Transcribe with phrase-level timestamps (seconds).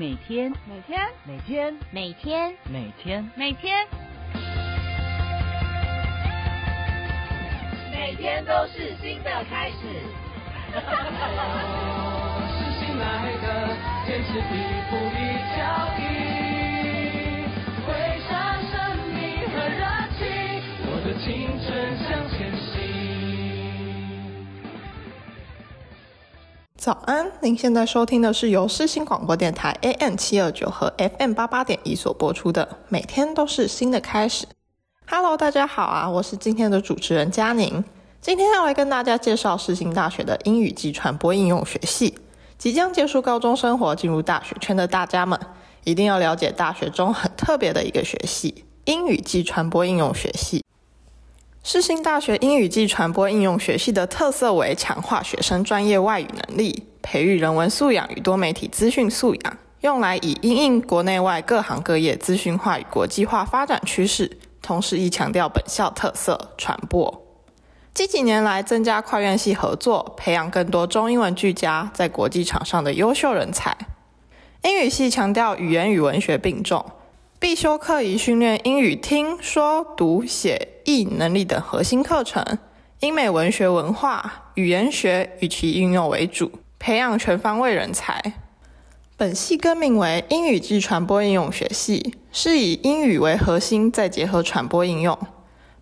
[0.00, 3.86] 每天，每天，每天，每天，每天，每天，
[7.92, 9.76] 每天都是新的开始。
[12.56, 13.04] 是新来
[13.42, 13.76] 的，
[14.06, 14.40] 坚持一
[14.88, 15.60] 步一脚
[26.80, 34.46] 早安，您现在收听的是由世新广播电台 AM 七二九和 FM 八八点一所播出的《每天都是新的开始》。
[35.06, 37.84] Hello，大家好啊，我是今天的主持人佳宁。
[38.22, 42.16] 今天要来跟大家介绍世新大学的英语及传播应用学系。
[42.56, 45.38] 即将结束高中生活，进入大学圈的大家们，
[45.84, 50.64] 一定要了解大学中很特别的一个学系——英语及传播应用学系。
[51.62, 67.22] 世新大学英语暨传播应用学系的特色为强化学生专业外语能力，培育人文素养与多媒体资讯素养，用来以应应国内外各行各业资讯化与国际化发展趋势，同时亦强调本校特色传播。
[67.92, 73.76] 近几年来，增加跨院系合作，培养更多中英文俱佳，在国际场上的优秀人才。
[74.62, 76.84] 英语系强调语言与文学并重，
[77.40, 82.44] 必修课以训练英语听说读写译能力等核心课程，
[83.00, 88.34] 英美文学文化、语言学与其应用为主，培养全方位人才。
[89.16, 95.18] 本系更名为英语暨传播应用学系，是以英语为核心，再结合传播应用。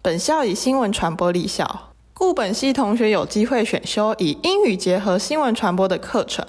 [0.00, 1.90] 本校以新闻传播立校。
[2.14, 6.46] 故本系同学有机会选修以英语结合新闻传播的课程。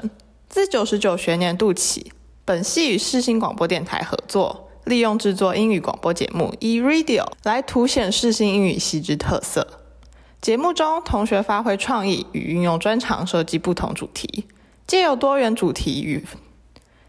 [0.47, 2.11] 自九十九学年度起，
[2.45, 9.67] 本系与世新广播电台合作，利用制作英语广播节目 eRadio 来凸显世新英语系之特色。
[10.41, 14.45] 节目中，同学发挥创意与运用专长，设计不同主题，
[14.87, 16.25] 借由多元主题与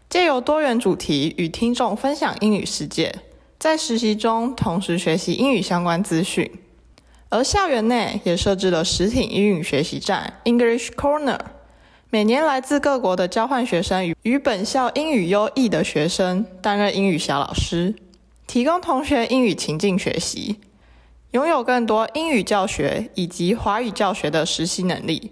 [0.07, 3.15] 借由多元主题与听众分享英语世界，
[3.57, 6.51] 在实习中同时学习英语相关资讯。
[7.29, 11.39] 而校园内也设置了实体英语学习站 English Corner，
[12.13, 17.95] 每年来自各国的交换学生与与本校英语优异的学生担任英语小老师，
[18.45, 20.59] 提供同学英语情境学习，
[21.31, 25.31] 拥有更多英语教学以及华语教学的实习能力。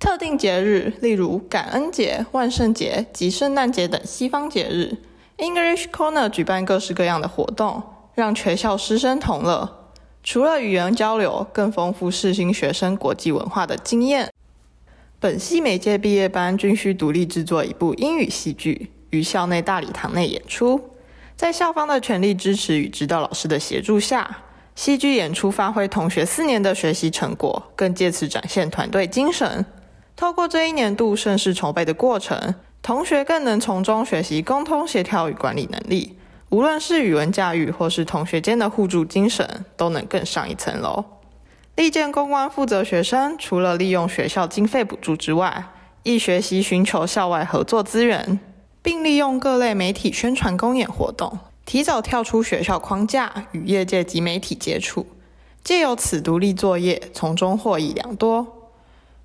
[0.00, 4.96] 特定节日，例如感恩节、万圣节及圣诞节等西方节日
[5.38, 7.80] ，English Corner 举办各式各样的活动，
[8.16, 9.92] 让全校师生同乐。
[10.24, 14.32] 除了语言交流，更丰富世新学生国际文化的经验。
[15.24, 20.90] 本系每届毕业班均需独立制作一部英语戏剧，于校内大礼堂内演出。
[21.34, 24.42] 在校方的全力支持与指导老师的协助下，
[24.74, 29.64] 戏剧演出发挥同学四年的学习成果，更借此展现团队精神。
[30.14, 36.18] 透过这一年度盛世筹备的过程，同学更能从中学习沟通协调与管理能力。
[36.50, 41.02] 无论是语文驾驭，或是同学间的互助精神，都能更上一层楼。
[41.76, 45.64] 利剑公关负责学生，除了利用学校经费补助之外，
[46.04, 48.38] 亦学习寻求校外合作资源，
[48.80, 55.06] 并利用各类媒体宣传公演活动，提早跳出学校框架，与业界及媒体接触，
[55.64, 58.46] 借由此独立作业，从中获益良多。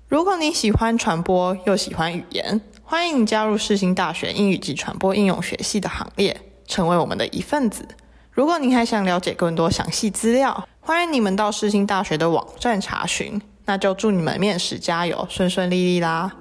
[0.08, 6.40] 如果你喜欢传播，又喜欢语言，欢迎加入世新大学英语及传播应用学系的行列。
[6.66, 7.88] 成为我们的一份子。
[8.30, 13.40] 如果您还想了解更多详细资料，欢迎你们到世新大学的网站查询。
[13.66, 16.32] 那就祝你们面试加油，顺顺利利啦！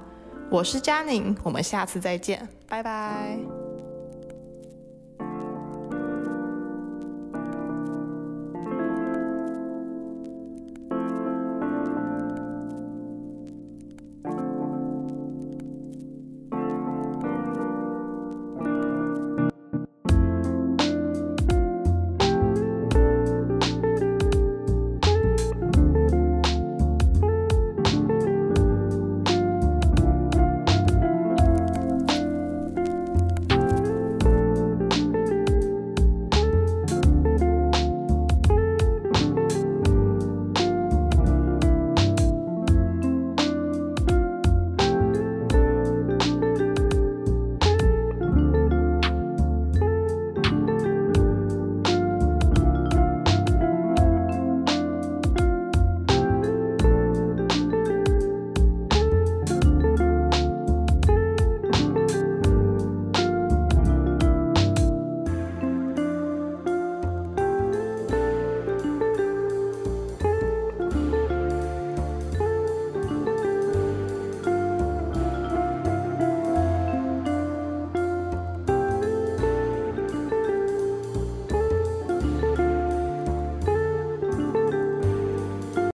[0.49, 3.68] 我是佳宁，我们下次再见，拜拜。